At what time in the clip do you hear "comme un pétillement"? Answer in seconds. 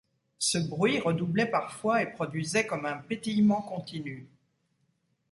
2.65-3.61